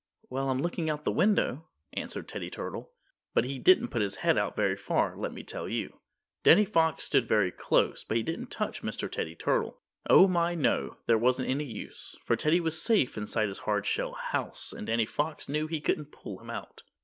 [0.31, 2.91] "Well, I'm looking out of the window," answered Teddy Turtle.
[3.35, 5.99] But he didn't put his head out very far, let me tell you.
[6.41, 9.11] Danny Fox stood very close, but he didn't touch Mr.
[9.11, 9.79] Teddy Turtle.
[10.09, 10.97] Oh, my, no!
[11.05, 15.05] There wasn't any use, for Teddy was safe inside his hard shell house and Danny
[15.05, 16.81] Fox knew he couldn't pull him out.